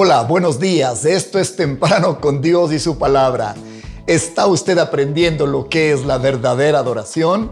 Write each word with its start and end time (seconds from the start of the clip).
Hola, 0.00 0.22
buenos 0.22 0.60
días. 0.60 1.04
Esto 1.04 1.40
es 1.40 1.56
Temprano 1.56 2.20
con 2.20 2.40
Dios 2.40 2.72
y 2.72 2.78
su 2.78 2.98
palabra. 2.98 3.56
¿Está 4.06 4.46
usted 4.46 4.78
aprendiendo 4.78 5.44
lo 5.44 5.68
que 5.68 5.90
es 5.90 6.04
la 6.04 6.18
verdadera 6.18 6.78
adoración? 6.78 7.50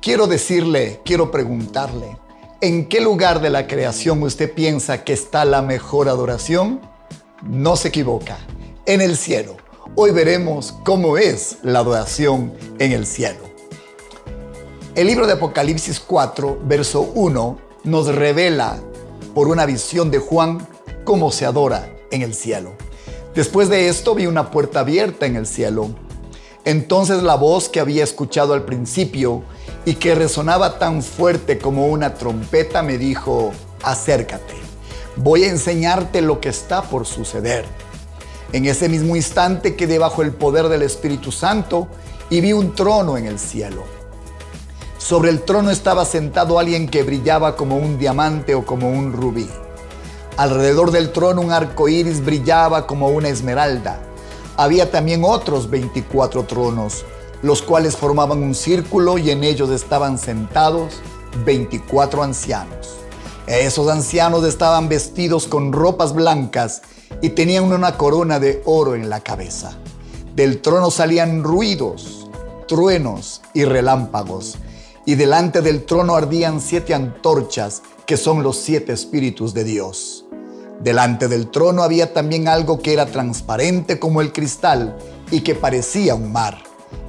Quiero 0.00 0.28
decirle, 0.28 1.00
quiero 1.04 1.32
preguntarle, 1.32 2.16
¿en 2.60 2.88
qué 2.88 3.00
lugar 3.00 3.40
de 3.40 3.50
la 3.50 3.66
creación 3.66 4.22
usted 4.22 4.54
piensa 4.54 5.02
que 5.02 5.14
está 5.14 5.44
la 5.44 5.62
mejor 5.62 6.08
adoración? 6.08 6.80
No 7.42 7.74
se 7.74 7.88
equivoca, 7.88 8.38
en 8.86 9.00
el 9.00 9.16
cielo. 9.16 9.56
Hoy 9.96 10.12
veremos 10.12 10.76
cómo 10.84 11.18
es 11.18 11.56
la 11.64 11.80
adoración 11.80 12.52
en 12.78 12.92
el 12.92 13.04
cielo. 13.04 13.40
El 14.94 15.08
libro 15.08 15.26
de 15.26 15.32
Apocalipsis 15.32 15.98
4, 15.98 16.60
verso 16.66 17.00
1, 17.16 17.58
nos 17.82 18.14
revela 18.14 18.78
por 19.34 19.48
una 19.48 19.66
visión 19.66 20.12
de 20.12 20.18
Juan 20.18 20.68
cómo 21.04 21.30
se 21.30 21.46
adora 21.46 21.88
en 22.10 22.22
el 22.22 22.34
cielo. 22.34 22.72
Después 23.34 23.68
de 23.68 23.88
esto 23.88 24.14
vi 24.14 24.26
una 24.26 24.50
puerta 24.50 24.80
abierta 24.80 25.26
en 25.26 25.36
el 25.36 25.46
cielo. 25.46 25.90
Entonces 26.64 27.22
la 27.22 27.34
voz 27.34 27.68
que 27.68 27.80
había 27.80 28.04
escuchado 28.04 28.54
al 28.54 28.64
principio 28.64 29.42
y 29.84 29.94
que 29.94 30.14
resonaba 30.14 30.78
tan 30.78 31.02
fuerte 31.02 31.58
como 31.58 31.88
una 31.88 32.14
trompeta 32.14 32.82
me 32.82 32.98
dijo, 32.98 33.52
acércate, 33.82 34.54
voy 35.16 35.44
a 35.44 35.50
enseñarte 35.50 36.20
lo 36.20 36.40
que 36.40 36.50
está 36.50 36.82
por 36.82 37.06
suceder. 37.06 37.64
En 38.52 38.66
ese 38.66 38.88
mismo 38.88 39.16
instante 39.16 39.76
quedé 39.76 39.98
bajo 39.98 40.22
el 40.22 40.32
poder 40.32 40.68
del 40.68 40.82
Espíritu 40.82 41.32
Santo 41.32 41.88
y 42.28 42.40
vi 42.42 42.52
un 42.52 42.74
trono 42.74 43.16
en 43.16 43.26
el 43.26 43.38
cielo. 43.38 43.82
Sobre 44.98 45.30
el 45.30 45.42
trono 45.42 45.70
estaba 45.70 46.04
sentado 46.04 46.58
alguien 46.58 46.86
que 46.86 47.02
brillaba 47.02 47.56
como 47.56 47.76
un 47.76 47.98
diamante 47.98 48.54
o 48.54 48.64
como 48.64 48.90
un 48.90 49.12
rubí. 49.12 49.48
Alrededor 50.36 50.92
del 50.92 51.12
trono 51.12 51.42
un 51.42 51.52
arco 51.52 51.88
iris 51.88 52.24
brillaba 52.24 52.86
como 52.86 53.08
una 53.08 53.28
esmeralda. 53.28 54.00
Había 54.56 54.90
también 54.90 55.24
otros 55.24 55.68
24 55.68 56.44
tronos, 56.44 57.04
los 57.42 57.60
cuales 57.60 57.96
formaban 57.96 58.42
un 58.42 58.54
círculo 58.54 59.18
y 59.18 59.30
en 59.30 59.44
ellos 59.44 59.68
estaban 59.70 60.18
sentados 60.18 60.94
24 61.44 62.22
ancianos. 62.22 62.96
Esos 63.46 63.88
ancianos 63.88 64.44
estaban 64.44 64.88
vestidos 64.88 65.46
con 65.46 65.72
ropas 65.72 66.14
blancas 66.14 66.82
y 67.20 67.30
tenían 67.30 67.64
una 67.64 67.98
corona 67.98 68.38
de 68.38 68.62
oro 68.64 68.94
en 68.94 69.10
la 69.10 69.20
cabeza. 69.20 69.72
Del 70.34 70.62
trono 70.62 70.90
salían 70.90 71.42
ruidos, 71.42 72.30
truenos 72.66 73.42
y 73.52 73.64
relámpagos, 73.64 74.56
y 75.04 75.16
delante 75.16 75.60
del 75.60 75.84
trono 75.84 76.14
ardían 76.14 76.60
siete 76.60 76.94
antorchas 76.94 77.82
que 78.06 78.16
son 78.16 78.42
los 78.42 78.56
siete 78.58 78.92
espíritus 78.92 79.54
de 79.54 79.64
Dios. 79.64 80.24
Delante 80.80 81.28
del 81.28 81.50
trono 81.50 81.82
había 81.82 82.12
también 82.12 82.48
algo 82.48 82.80
que 82.80 82.92
era 82.92 83.06
transparente 83.06 83.98
como 83.98 84.20
el 84.20 84.32
cristal 84.32 84.96
y 85.30 85.40
que 85.40 85.54
parecía 85.54 86.14
un 86.14 86.32
mar. 86.32 86.58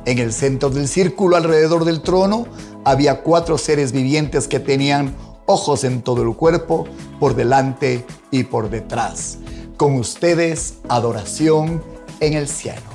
En 0.06 0.20
el 0.20 0.32
centro 0.34 0.70
del 0.70 0.88
círculo 0.88 1.36
alrededor 1.36 1.86
del 1.86 2.02
trono 2.02 2.46
había 2.84 3.22
cuatro 3.22 3.58
seres 3.58 3.92
vivientes 3.92 4.48
que 4.48 4.60
tenían 4.60 5.16
ojos 5.46 5.84
en 5.84 6.02
todo 6.02 6.22
el 6.24 6.36
cuerpo, 6.36 6.86
por 7.20 7.36
delante 7.36 8.06
y 8.32 8.44
por 8.44 8.70
detrás. 8.70 9.38
Con 9.78 9.96
ustedes, 9.96 10.76
adoración 10.88 11.84
en 12.20 12.34
el 12.34 12.48
cielo. 12.48 12.93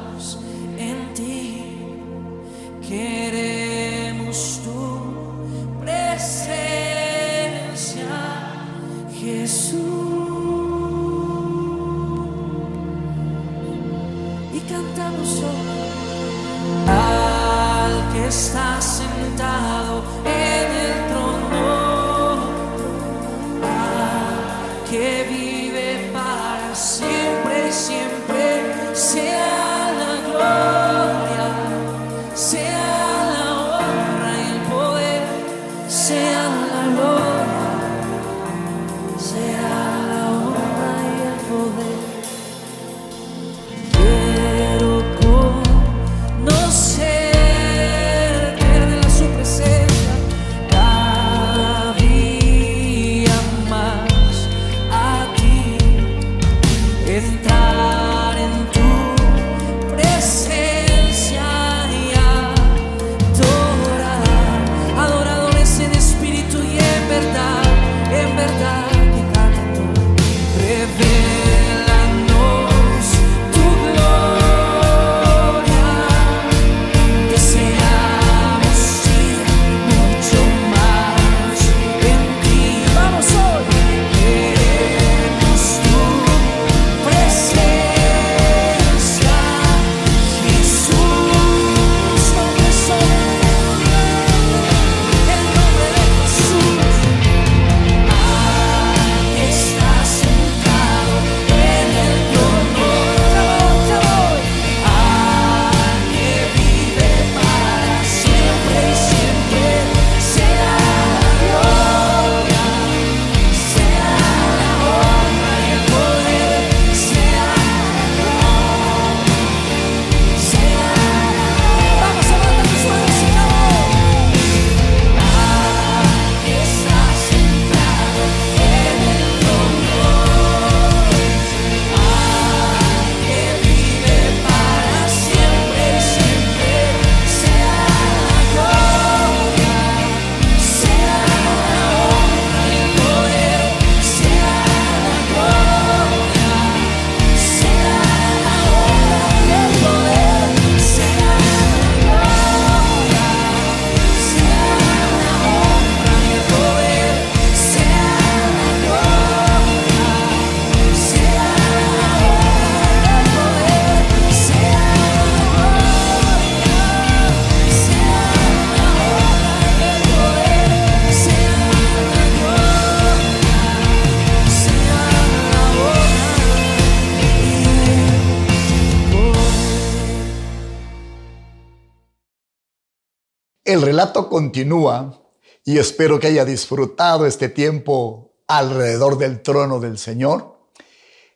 El 183.72 183.80
relato 183.80 184.28
continúa 184.28 185.18
y 185.64 185.78
espero 185.78 186.20
que 186.20 186.26
haya 186.26 186.44
disfrutado 186.44 187.24
este 187.24 187.48
tiempo 187.48 188.34
alrededor 188.46 189.16
del 189.16 189.40
trono 189.40 189.80
del 189.80 189.96
Señor. 189.96 190.58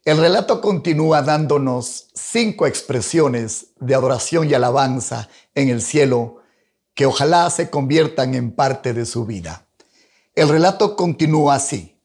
El 0.04 0.18
relato 0.18 0.60
continúa 0.60 1.22
dándonos 1.22 2.08
cinco 2.12 2.66
expresiones 2.66 3.68
de 3.80 3.94
adoración 3.94 4.50
y 4.50 4.52
alabanza 4.52 5.30
en 5.54 5.70
el 5.70 5.80
cielo 5.80 6.42
que 6.94 7.06
ojalá 7.06 7.48
se 7.48 7.70
conviertan 7.70 8.34
en 8.34 8.54
parte 8.54 8.92
de 8.92 9.06
su 9.06 9.24
vida. 9.24 9.66
El 10.34 10.50
relato 10.50 10.94
continúa 10.94 11.54
así. 11.54 11.98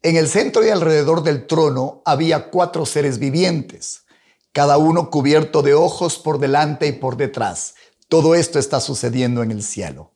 En 0.00 0.16
el 0.16 0.28
centro 0.28 0.64
y 0.64 0.70
alrededor 0.70 1.22
del 1.22 1.46
trono 1.46 2.00
había 2.06 2.48
cuatro 2.48 2.86
seres 2.86 3.18
vivientes, 3.18 4.04
cada 4.52 4.78
uno 4.78 5.10
cubierto 5.10 5.60
de 5.60 5.74
ojos 5.74 6.18
por 6.18 6.38
delante 6.38 6.86
y 6.86 6.92
por 6.92 7.18
detrás. 7.18 7.74
Todo 8.08 8.34
esto 8.34 8.58
está 8.58 8.80
sucediendo 8.80 9.42
en 9.42 9.50
el 9.50 9.62
cielo. 9.62 10.12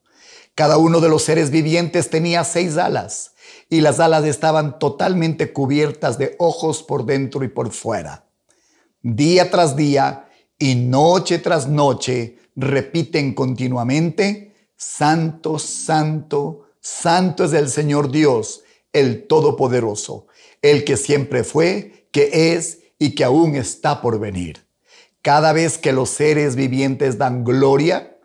Cada 0.55 0.77
uno 0.77 1.01
de 1.01 1.09
los 1.09 1.23
seres 1.23 1.51
vivientes 1.51 2.11
tenía 2.11 2.45
seis 2.45 2.77
alas 2.77 3.33
y 3.69 3.81
las 3.81 3.99
alas 3.99 4.25
estaban 4.25 4.79
totalmente 4.79 5.53
cubiertas 5.53 6.19
de 6.19 6.37
ojos 6.39 6.83
por 6.83 7.05
dentro 7.05 7.45
y 7.45 7.49
por 7.49 7.73
fuera. 7.73 8.27
Día 9.03 9.51
tras 9.51 9.77
día 9.77 10.29
y 10.59 10.75
noche 10.75 11.39
tras 11.39 11.67
noche 11.67 12.39
repiten 12.55 13.35
continuamente, 13.35 14.55
Santo, 14.77 15.59
Santo, 15.59 16.67
Santo 16.81 17.45
es 17.45 17.53
el 17.53 17.71
Señor 17.71 18.11
Dios, 18.11 18.63
el 18.93 19.27
Todopoderoso, 19.27 20.27
el 20.63 20.85
que 20.85 20.97
siempre 20.97 21.45
fue, 21.45 22.09
que 22.13 22.55
es 22.55 22.81
y 22.99 23.15
que 23.15 23.25
aún 23.25 23.57
está 23.57 24.03
por 24.03 24.19
venir. 24.19 24.70
Cada 25.23 25.53
vez 25.53 25.77
que 25.79 25.93
los 25.93 26.11
seres 26.11 26.57
vivientes 26.57 27.19
dan 27.19 27.45
gloria, 27.45 28.17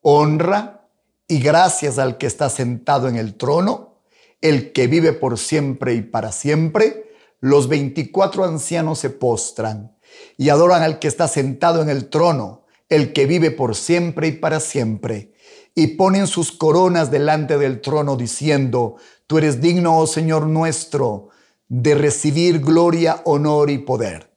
honra 0.00 0.88
y 1.28 1.40
gracias 1.40 1.98
al 1.98 2.18
que 2.18 2.26
está 2.26 2.48
sentado 2.48 3.08
en 3.08 3.16
el 3.16 3.34
trono, 3.34 4.00
el 4.40 4.72
que 4.72 4.86
vive 4.86 5.12
por 5.12 5.38
siempre 5.38 5.94
y 5.94 6.02
para 6.02 6.32
siempre, 6.32 7.12
los 7.40 7.68
24 7.68 8.44
ancianos 8.44 8.98
se 8.98 9.10
postran 9.10 9.96
y 10.36 10.48
adoran 10.48 10.82
al 10.82 10.98
que 10.98 11.08
está 11.08 11.28
sentado 11.28 11.82
en 11.82 11.88
el 11.88 12.08
trono, 12.08 12.64
el 12.88 13.12
que 13.12 13.26
vive 13.26 13.50
por 13.50 13.74
siempre 13.74 14.28
y 14.28 14.32
para 14.32 14.60
siempre, 14.60 15.32
y 15.74 15.88
ponen 15.88 16.26
sus 16.26 16.52
coronas 16.52 17.10
delante 17.10 17.58
del 17.58 17.80
trono 17.80 18.16
diciendo, 18.16 18.96
Tú 19.26 19.38
eres 19.38 19.60
digno, 19.60 19.98
oh 19.98 20.06
Señor 20.06 20.46
nuestro, 20.46 21.28
de 21.68 21.94
recibir 21.94 22.60
gloria, 22.60 23.22
honor 23.24 23.70
y 23.70 23.78
poder, 23.78 24.31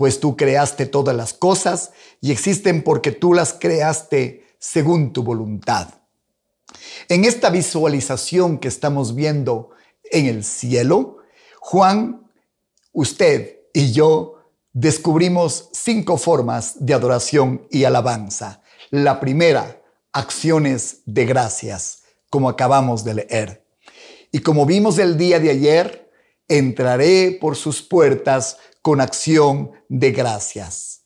pues 0.00 0.18
tú 0.18 0.34
creaste 0.34 0.86
todas 0.86 1.14
las 1.14 1.34
cosas 1.34 1.90
y 2.22 2.32
existen 2.32 2.82
porque 2.82 3.12
tú 3.12 3.34
las 3.34 3.52
creaste 3.52 4.46
según 4.58 5.12
tu 5.12 5.22
voluntad. 5.22 5.88
En 7.10 7.26
esta 7.26 7.50
visualización 7.50 8.56
que 8.56 8.68
estamos 8.68 9.14
viendo 9.14 9.72
en 10.10 10.24
el 10.24 10.42
cielo, 10.42 11.18
Juan, 11.58 12.26
usted 12.92 13.58
y 13.74 13.92
yo 13.92 14.36
descubrimos 14.72 15.68
cinco 15.74 16.16
formas 16.16 16.76
de 16.78 16.94
adoración 16.94 17.66
y 17.70 17.84
alabanza. 17.84 18.62
La 18.88 19.20
primera, 19.20 19.82
acciones 20.14 21.02
de 21.04 21.26
gracias, 21.26 22.04
como 22.30 22.48
acabamos 22.48 23.04
de 23.04 23.14
leer. 23.16 23.66
Y 24.32 24.38
como 24.38 24.64
vimos 24.64 24.98
el 24.98 25.18
día 25.18 25.38
de 25.40 25.50
ayer, 25.50 26.10
entraré 26.48 27.36
por 27.38 27.54
sus 27.54 27.82
puertas 27.82 28.56
con 28.82 29.00
acción 29.00 29.72
de 29.88 30.12
gracias. 30.12 31.02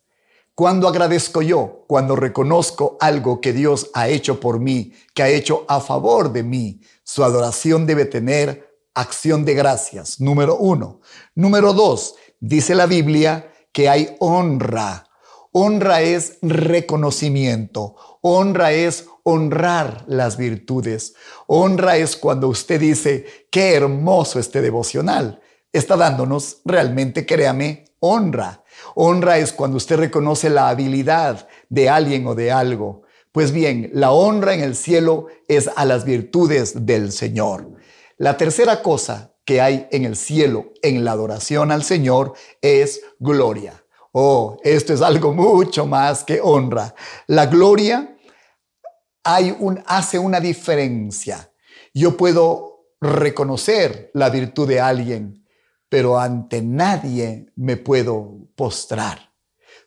Cuando 0.54 0.86
agradezco 0.86 1.42
yo? 1.42 1.84
Cuando 1.88 2.14
reconozco 2.14 2.96
algo 3.00 3.40
que 3.40 3.52
Dios 3.52 3.90
ha 3.92 4.08
hecho 4.08 4.38
por 4.38 4.60
mí, 4.60 4.92
que 5.12 5.24
ha 5.24 5.28
hecho 5.28 5.64
a 5.66 5.80
favor 5.80 6.32
de 6.32 6.44
mí. 6.44 6.80
Su 7.02 7.24
adoración 7.24 7.86
debe 7.86 8.04
tener 8.04 8.72
acción 8.94 9.44
de 9.44 9.54
gracias, 9.54 10.20
número 10.20 10.56
uno. 10.56 11.00
Número 11.34 11.72
dos, 11.72 12.14
dice 12.38 12.76
la 12.76 12.86
Biblia 12.86 13.50
que 13.72 13.88
hay 13.88 14.14
honra. 14.20 15.08
Honra 15.50 16.02
es 16.02 16.38
reconocimiento. 16.42 17.96
Honra 18.22 18.72
es 18.72 19.06
honrar 19.24 20.04
las 20.06 20.36
virtudes. 20.36 21.14
Honra 21.48 21.96
es 21.96 22.16
cuando 22.16 22.48
usted 22.48 22.80
dice, 22.80 23.26
qué 23.50 23.74
hermoso 23.74 24.38
este 24.38 24.62
devocional. 24.62 25.40
Está 25.74 25.96
dándonos 25.96 26.58
realmente, 26.64 27.26
créame, 27.26 27.86
honra. 27.98 28.62
Honra 28.94 29.38
es 29.38 29.52
cuando 29.52 29.76
usted 29.76 29.96
reconoce 29.96 30.48
la 30.48 30.68
habilidad 30.68 31.48
de 31.68 31.90
alguien 31.90 32.28
o 32.28 32.36
de 32.36 32.52
algo. 32.52 33.02
Pues 33.32 33.50
bien, 33.50 33.90
la 33.92 34.12
honra 34.12 34.54
en 34.54 34.60
el 34.60 34.76
cielo 34.76 35.26
es 35.48 35.68
a 35.74 35.84
las 35.84 36.04
virtudes 36.04 36.86
del 36.86 37.10
Señor. 37.10 37.72
La 38.18 38.36
tercera 38.36 38.82
cosa 38.82 39.32
que 39.44 39.60
hay 39.60 39.88
en 39.90 40.04
el 40.04 40.14
cielo 40.14 40.72
en 40.80 41.04
la 41.04 41.10
adoración 41.10 41.72
al 41.72 41.82
Señor 41.82 42.34
es 42.62 43.00
gloria. 43.18 43.82
Oh, 44.12 44.60
esto 44.62 44.94
es 44.94 45.02
algo 45.02 45.32
mucho 45.32 45.86
más 45.86 46.22
que 46.22 46.40
honra. 46.40 46.94
La 47.26 47.46
gloria 47.46 48.16
hace 49.24 50.20
una 50.20 50.38
diferencia. 50.38 51.50
Yo 51.92 52.16
puedo 52.16 52.86
reconocer 53.00 54.12
la 54.14 54.30
virtud 54.30 54.68
de 54.68 54.78
alguien, 54.78 55.43
pero 55.94 56.18
ante 56.18 56.60
nadie 56.60 57.52
me 57.54 57.76
puedo 57.76 58.48
postrar. 58.56 59.30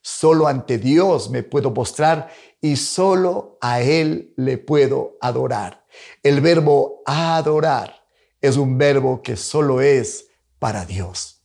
Solo 0.02 0.48
ante 0.48 0.78
Dios 0.78 1.30
me 1.30 1.44
puedo 1.44 1.74
postrar 1.74 2.30
y 2.62 2.78
solo 2.78 3.58
a 3.60 3.82
Él 3.82 4.34
le 4.38 4.58
puedo 4.58 5.18
adorar. 5.20 5.86
El 6.24 6.40
verbo 6.40 7.02
adorar 7.06 8.06
es 8.40 8.56
un 8.56 8.78
verbo 8.78 9.22
que 9.22 9.36
solo 9.36 9.82
es 9.82 10.28
para 10.60 10.86
Dios. 10.86 11.44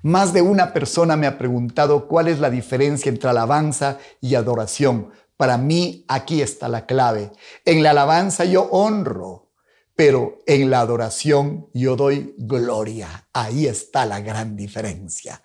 Más 0.00 0.32
de 0.32 0.42
una 0.42 0.72
persona 0.72 1.16
me 1.16 1.26
ha 1.26 1.36
preguntado 1.36 2.06
cuál 2.06 2.28
es 2.28 2.38
la 2.38 2.50
diferencia 2.50 3.08
entre 3.08 3.30
alabanza 3.30 3.98
y 4.20 4.36
adoración. 4.36 5.10
Para 5.36 5.58
mí 5.58 6.04
aquí 6.06 6.40
está 6.40 6.68
la 6.68 6.86
clave. 6.86 7.32
En 7.64 7.82
la 7.82 7.90
alabanza 7.90 8.44
yo 8.44 8.68
honro, 8.70 9.45
pero 9.96 10.38
en 10.46 10.70
la 10.70 10.80
adoración 10.80 11.68
yo 11.72 11.96
doy 11.96 12.34
gloria. 12.38 13.28
Ahí 13.32 13.66
está 13.66 14.04
la 14.04 14.20
gran 14.20 14.54
diferencia. 14.54 15.42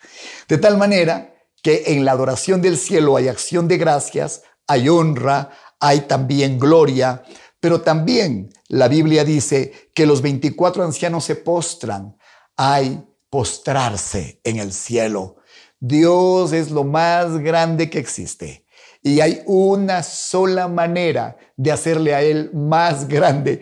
De 0.48 0.58
tal 0.58 0.78
manera 0.78 1.34
que 1.64 1.84
en 1.88 2.04
la 2.06 2.12
adoración 2.12 2.62
del 2.62 2.78
cielo 2.78 3.16
hay 3.16 3.30
acción 3.30 3.68
de 3.68 3.78
gracias, 3.78 4.44
hay 4.68 4.90
honra, 4.90 5.52
hay 5.80 6.02
también 6.02 6.60
gloria, 6.60 7.24
pero 7.62 7.82
también 7.82 8.50
la 8.68 8.88
Biblia 8.88 9.24
dice 9.24 9.90
que 9.94 10.06
los 10.06 10.22
24 10.22 10.84
ancianos 10.84 11.24
se 11.24 11.36
postran. 11.36 12.18
Hay 12.58 13.04
postrarse 13.30 14.42
en 14.44 14.60
el 14.60 14.74
cielo. 14.74 15.38
Dios 15.80 16.52
es 16.52 16.70
lo 16.70 16.84
más 16.84 17.38
grande 17.40 17.90
que 17.90 18.00
existe. 18.00 18.66
Y 19.02 19.22
hay 19.22 19.42
una 19.46 20.04
sola 20.04 20.68
manera 20.68 21.38
de 21.56 21.72
hacerle 21.72 22.14
a 22.14 22.22
Él 22.22 22.52
más 22.54 23.08
grande. 23.08 23.62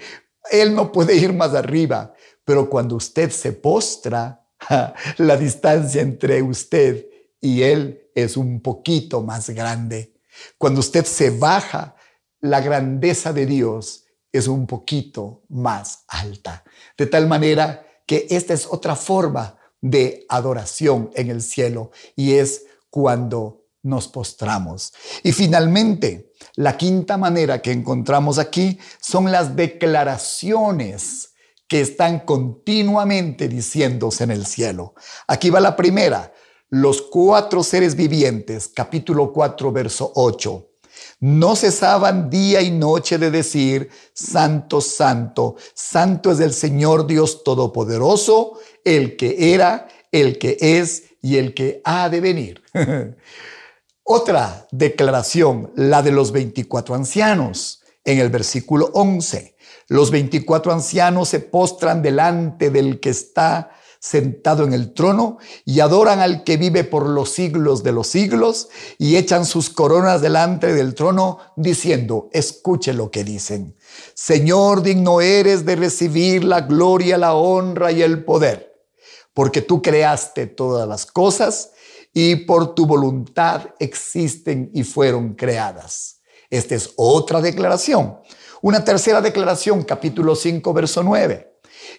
Él 0.52 0.76
no 0.76 0.92
puede 0.92 1.16
ir 1.16 1.34
más 1.34 1.54
arriba, 1.54 2.14
pero 2.44 2.70
cuando 2.70 2.96
usted 2.96 3.30
se 3.32 3.54
postra, 3.54 4.46
la 5.18 5.38
distancia 5.38 6.02
entre 6.02 6.42
usted 6.42 7.06
y 7.42 7.64
Él 7.64 8.10
es 8.14 8.38
un 8.38 8.62
poquito 8.62 9.22
más 9.22 9.50
grande. 9.50 10.14
Cuando 10.58 10.80
usted 10.80 11.06
se 11.06 11.32
baja, 11.32 11.96
la 12.42 12.62
grandeza 12.62 13.34
de 13.34 13.46
Dios 13.46 14.06
es 14.32 14.48
un 14.48 14.68
poquito 14.68 15.44
más 15.50 16.04
alta. 16.08 16.64
De 16.98 17.06
tal 17.08 17.28
manera 17.28 17.86
que 18.06 18.28
esta 18.30 18.54
es 18.54 18.66
otra 18.66 18.96
forma 18.96 19.58
de 19.82 20.26
adoración 20.30 21.10
en 21.16 21.30
el 21.30 21.42
cielo 21.42 21.92
y 22.16 22.34
es 22.34 22.66
cuando 22.90 23.66
nos 23.84 24.08
postramos. 24.08 24.94
Y 25.24 25.32
finalmente, 25.32 26.32
la 26.56 26.78
quinta 26.78 27.18
manera 27.18 27.62
que 27.62 27.72
encontramos 27.72 28.38
aquí 28.38 28.78
son 29.00 29.32
las 29.32 29.56
declaraciones 29.56 31.30
que 31.68 31.82
están 31.82 32.22
continuamente 32.22 33.48
diciéndose 33.48 34.24
en 34.24 34.32
el 34.32 34.46
cielo. 34.46 34.96
Aquí 35.28 35.50
va 35.50 35.60
la 35.60 35.76
primera, 35.76 36.34
los 36.70 37.02
cuatro 37.02 37.64
seres 37.64 37.96
vivientes, 37.96 38.72
capítulo 38.74 39.32
4, 39.32 39.72
verso 39.72 40.12
8. 40.16 40.66
No 41.22 41.56
cesaban 41.56 42.30
día 42.30 42.62
y 42.62 42.72
noche 42.72 43.18
de 43.18 43.30
decir, 43.30 43.90
Santo, 44.14 44.82
Santo, 44.82 45.56
Santo 45.74 46.32
es 46.32 46.40
el 46.40 46.54
Señor 46.54 47.08
Dios 47.08 47.44
Todopoderoso, 47.44 48.60
el 48.84 49.16
que 49.16 49.54
era, 49.54 49.88
el 50.12 50.40
que 50.40 50.58
es 50.60 51.04
y 51.22 51.38
el 51.38 51.54
que 51.54 51.82
ha 51.84 52.10
de 52.10 52.22
venir. 52.22 52.64
Otra 54.12 54.66
declaración, 54.72 55.72
la 55.76 56.02
de 56.02 56.12
los 56.12 56.32
24 56.32 56.96
ancianos, 56.96 57.84
en 58.04 58.18
el 58.18 58.30
versículo 58.30 58.90
11. 58.94 59.56
Los 59.88 60.10
24 60.10 60.72
ancianos 60.72 61.30
se 61.30 61.40
postran 61.42 62.02
delante 62.02 62.72
del 62.72 63.00
que 63.00 63.12
está 63.12 63.70
sentado 64.00 64.64
en 64.64 64.74
el 64.74 64.96
trono 64.96 65.38
y 65.64 65.82
adoran 65.82 66.22
al 66.22 66.44
que 66.44 66.58
vive 66.58 66.84
por 66.86 67.08
los 67.08 67.30
siglos 67.30 67.84
de 67.84 67.92
los 67.92 68.08
siglos 68.08 68.70
y 68.98 69.16
echan 69.16 69.46
sus 69.46 69.70
coronas 69.70 70.22
delante 70.22 70.74
del 70.74 70.96
trono 70.96 71.38
diciendo, 71.56 72.32
escuche 72.34 72.94
lo 72.94 73.12
que 73.12 73.24
dicen. 73.24 73.76
Señor, 74.16 74.82
digno 74.82 75.22
eres 75.22 75.68
de 75.68 75.76
recibir 75.76 76.44
la 76.46 76.62
gloria, 76.62 77.20
la 77.20 77.36
honra 77.36 77.92
y 77.92 78.02
el 78.02 78.26
poder, 78.26 78.74
porque 79.36 79.62
tú 79.62 79.84
creaste 79.84 80.48
todas 80.48 80.88
las 80.88 81.06
cosas 81.06 81.74
y 82.14 82.36
por 82.38 82.76
tu 82.76 82.86
voluntad 82.86 83.68
existen 83.80 84.72
y 84.74 84.84
fueron 84.84 85.36
creadas. 85.36 86.22
Esta 86.50 86.76
es 86.76 86.94
otra 86.96 87.42
declaración. 87.42 88.20
Una 88.62 88.84
tercera 88.84 89.22
declaración, 89.22 89.84
capítulo 89.84 90.36
5, 90.36 90.74
verso 90.74 91.04
9. 91.04 91.50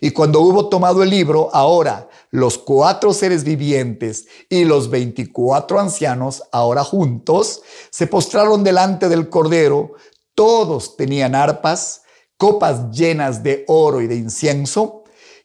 Y 0.01 0.11
cuando 0.11 0.41
hubo 0.41 0.69
tomado 0.69 1.03
el 1.03 1.11
libro, 1.11 1.49
ahora 1.53 2.09
los 2.31 2.59
cuatro 2.59 3.13
seres 3.13 3.45
vivientes 3.45 4.27
y 4.49 4.65
los 4.65 4.91
veinticuatro 4.91 5.81
ancianos, 5.81 6.43
ahora 6.53 6.85
juntos, 6.85 7.63
se 7.91 8.07
postraron 8.07 8.63
delante 8.63 9.09
del 9.09 9.29
Cordero. 9.29 9.93
Todos 10.35 10.97
tenían 10.97 11.35
arpas, 11.35 12.03
copas 12.37 12.91
llenas 12.91 13.43
de 13.43 13.65
oro 13.69 14.01
y 14.01 14.07
de 14.07 14.17
incienso, 14.17 15.00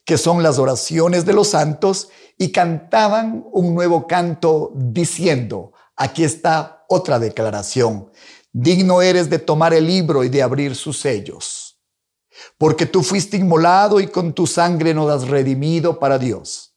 que 0.05 0.17
son 0.17 0.43
las 0.43 0.59
oraciones 0.59 1.25
de 1.25 1.33
los 1.33 1.50
santos, 1.50 2.09
y 2.38 2.51
cantaban 2.51 3.45
un 3.51 3.74
nuevo 3.74 4.07
canto 4.07 4.71
diciendo, 4.75 5.74
aquí 5.95 6.24
está 6.24 6.85
otra 6.88 7.19
declaración, 7.19 8.12
digno 8.53 9.01
eres 9.01 9.29
de 9.29 9.39
tomar 9.39 9.74
el 9.74 9.88
libro 9.88 10.24
y 10.24 10.29
de 10.29 10.43
abrir 10.43 10.75
sus 10.75 11.00
sellos 11.00 11.65
porque 12.57 12.85
tú 12.85 13.03
fuiste 13.03 13.38
inmolado 13.38 14.00
y 14.00 14.07
con 14.07 14.33
tu 14.33 14.47
sangre 14.47 14.93
nos 14.93 15.09
has 15.09 15.27
redimido 15.27 16.00
para 16.00 16.17
Dios. 16.17 16.75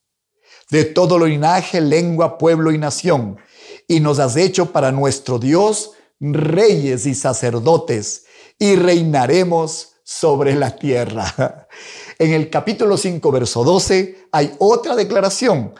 De 0.70 0.84
todo 0.84 1.18
linaje, 1.24 1.80
lengua, 1.80 2.38
pueblo 2.38 2.72
y 2.72 2.78
nación, 2.78 3.38
y 3.86 4.00
nos 4.00 4.18
has 4.18 4.36
hecho 4.36 4.72
para 4.72 4.92
nuestro 4.92 5.38
Dios 5.38 5.92
reyes 6.20 7.06
y 7.06 7.14
sacerdotes, 7.14 8.24
y 8.58 8.74
reinaremos 8.74 9.94
sobre 10.02 10.54
la 10.56 10.76
tierra. 10.76 11.68
En 12.20 12.32
el 12.32 12.50
capítulo 12.50 12.96
5, 12.96 13.30
verso 13.30 13.62
12, 13.62 14.28
hay 14.32 14.52
otra 14.58 14.96
declaración. 14.96 15.74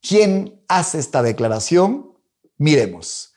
¿Quién 0.00 0.64
hace 0.66 0.98
esta 0.98 1.22
declaración? 1.22 2.14
Miremos. 2.56 3.34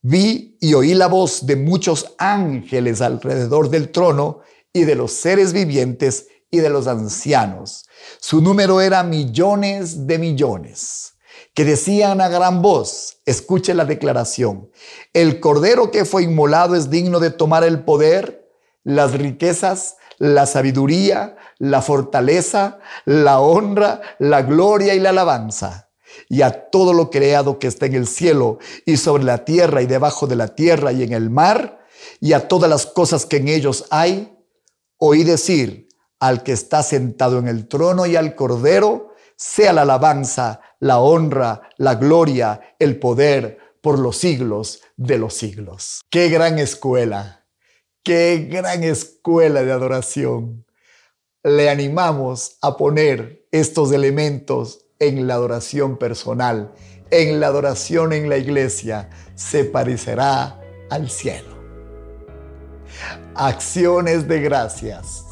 Vi 0.00 0.56
y 0.60 0.74
oí 0.74 0.94
la 0.94 1.08
voz 1.08 1.44
de 1.44 1.56
muchos 1.56 2.14
ángeles 2.18 3.00
alrededor 3.00 3.68
del 3.68 3.90
trono 3.90 4.42
y 4.72 4.84
de 4.84 4.94
los 4.94 5.12
seres 5.12 5.52
vivientes 5.52 6.28
y 6.52 6.58
de 6.58 6.70
los 6.70 6.86
ancianos. 6.86 7.88
Su 8.20 8.40
número 8.40 8.80
era 8.80 9.02
millones 9.02 10.06
de 10.06 10.18
millones, 10.18 11.14
que 11.52 11.64
decían 11.64 12.20
a 12.20 12.28
gran 12.28 12.62
voz, 12.62 13.16
escuche 13.26 13.74
la 13.74 13.84
declaración, 13.84 14.70
el 15.12 15.40
cordero 15.40 15.90
que 15.90 16.04
fue 16.04 16.22
inmolado 16.22 16.76
es 16.76 16.90
digno 16.90 17.18
de 17.18 17.32
tomar 17.32 17.64
el 17.64 17.82
poder, 17.82 18.48
las 18.84 19.14
riquezas, 19.14 19.96
la 20.18 20.46
sabiduría, 20.46 21.36
la 21.58 21.82
fortaleza, 21.82 22.78
la 23.04 23.40
honra, 23.40 24.00
la 24.18 24.42
gloria 24.42 24.94
y 24.94 25.00
la 25.00 25.10
alabanza. 25.10 25.90
Y 26.28 26.42
a 26.42 26.70
todo 26.70 26.92
lo 26.92 27.10
creado 27.10 27.58
que 27.58 27.66
está 27.66 27.86
en 27.86 27.94
el 27.94 28.06
cielo 28.06 28.58
y 28.84 28.96
sobre 28.96 29.24
la 29.24 29.44
tierra 29.44 29.82
y 29.82 29.86
debajo 29.86 30.26
de 30.26 30.36
la 30.36 30.48
tierra 30.48 30.92
y 30.92 31.02
en 31.02 31.12
el 31.12 31.30
mar, 31.30 31.86
y 32.20 32.32
a 32.32 32.48
todas 32.48 32.70
las 32.70 32.86
cosas 32.86 33.26
que 33.26 33.36
en 33.36 33.48
ellos 33.48 33.86
hay, 33.90 34.34
Oí 35.00 35.22
decir 35.22 35.88
al 36.18 36.42
que 36.42 36.52
está 36.52 36.82
sentado 36.82 37.38
en 37.38 37.46
el 37.46 37.68
trono 37.68 38.04
y 38.06 38.16
al 38.16 38.34
cordero, 38.34 39.14
sea 39.36 39.72
la 39.72 39.82
alabanza, 39.82 40.60
la 40.80 40.98
honra, 40.98 41.62
la 41.76 41.94
gloria, 41.94 42.74
el 42.80 42.98
poder 42.98 43.58
por 43.80 44.00
los 44.00 44.16
siglos 44.16 44.80
de 44.96 45.18
los 45.18 45.34
siglos. 45.34 46.00
Qué 46.10 46.28
gran 46.28 46.58
escuela, 46.58 47.46
qué 48.08 48.48
gran 48.50 48.84
escuela 48.84 49.62
de 49.62 49.70
adoración. 49.70 50.64
Le 51.44 51.68
animamos 51.68 52.56
a 52.62 52.78
poner 52.78 53.46
estos 53.52 53.92
elementos 53.92 54.86
en 54.98 55.26
la 55.26 55.34
adoración 55.34 55.98
personal, 55.98 56.72
en 57.10 57.38
la 57.38 57.48
adoración 57.48 58.14
en 58.14 58.30
la 58.30 58.38
iglesia, 58.38 59.10
se 59.34 59.64
parecerá 59.64 60.58
al 60.88 61.10
cielo 61.10 61.58
acciones 63.34 64.26
de 64.26 64.40
gracias, 64.40 65.24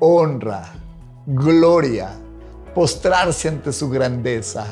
honra, 0.00 0.74
gloria, 1.24 2.10
postrarse 2.74 3.48
ante 3.48 3.72
su 3.72 3.88
grandeza, 3.88 4.66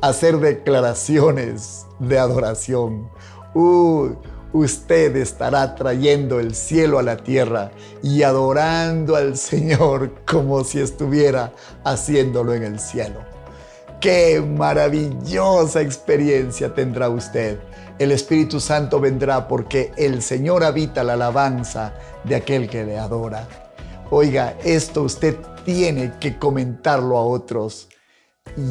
hacer 0.00 0.38
declaraciones 0.38 1.84
de 1.98 2.18
adoración. 2.18 3.10
Usted 4.58 5.16
estará 5.16 5.74
trayendo 5.74 6.40
el 6.40 6.54
cielo 6.54 6.98
a 6.98 7.02
la 7.02 7.16
tierra 7.16 7.70
y 8.02 8.22
adorando 8.22 9.16
al 9.16 9.36
Señor 9.36 10.12
como 10.24 10.64
si 10.64 10.80
estuviera 10.80 11.52
haciéndolo 11.84 12.54
en 12.54 12.62
el 12.62 12.80
cielo. 12.80 13.20
Qué 14.00 14.40
maravillosa 14.40 15.80
experiencia 15.80 16.74
tendrá 16.74 17.08
usted 17.08 17.58
el 17.98 18.12
Espíritu 18.12 18.60
Santo 18.60 19.00
vendrá 19.00 19.48
porque 19.48 19.90
el 19.96 20.20
Señor 20.20 20.64
habita 20.64 21.02
la 21.02 21.14
alabanza 21.14 21.94
de 22.24 22.36
aquel 22.36 22.68
que 22.68 22.84
le 22.84 22.98
adora. 22.98 23.48
Oiga, 24.10 24.54
esto 24.62 25.02
usted 25.02 25.36
tiene 25.64 26.12
que 26.20 26.38
comentarlo 26.38 27.16
a 27.16 27.22
otros. 27.22 27.88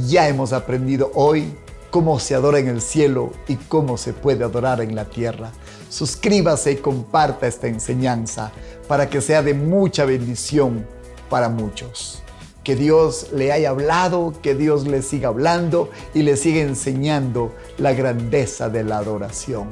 Ya 0.06 0.28
hemos 0.28 0.54
aprendido 0.54 1.12
hoy 1.16 1.58
cómo 1.96 2.20
se 2.20 2.36
adora 2.36 2.60
en 2.60 2.68
el 2.68 2.82
cielo 2.82 3.32
y 3.48 3.56
cómo 3.56 3.96
se 3.96 4.12
puede 4.12 4.44
adorar 4.44 4.82
en 4.82 4.96
la 4.96 5.06
tierra. 5.06 5.54
Suscríbase 5.88 6.74
y 6.74 6.76
comparta 6.76 7.48
esta 7.48 7.68
enseñanza 7.68 8.52
para 8.90 9.10
que 9.10 9.22
sea 9.22 9.42
de 9.42 9.54
mucha 9.54 10.04
bendición 10.04 10.86
para 11.30 11.48
muchos 11.48 12.22
que 12.66 12.76
Dios 12.76 13.28
le 13.32 13.54
haya 13.54 13.70
hablado, 13.70 14.34
que 14.42 14.56
Dios 14.56 14.88
le 14.88 15.04
siga 15.04 15.30
hablando 15.30 15.90
y 16.16 16.24
le 16.24 16.36
siga 16.36 16.62
enseñando 16.62 17.54
la 17.78 17.94
grandeza 17.94 18.70
de 18.70 18.84
la 18.84 18.98
adoración. 18.98 19.70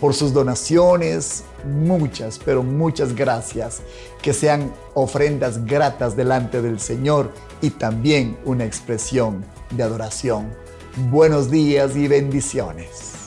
Por 0.00 0.14
sus 0.14 0.32
donaciones, 0.32 1.42
muchas, 1.66 2.38
pero 2.38 2.62
muchas 2.62 3.16
gracias. 3.16 3.82
Que 4.22 4.32
sean 4.32 4.72
ofrendas 4.94 5.66
gratas 5.66 6.16
delante 6.16 6.62
del 6.62 6.78
Señor 6.78 7.32
y 7.60 7.70
también 7.70 8.38
una 8.44 8.64
expresión 8.64 9.44
de 9.72 9.82
adoración. 9.82 10.65
Buenos 10.96 11.50
días 11.50 11.94
y 11.94 12.08
bendiciones. 12.08 13.25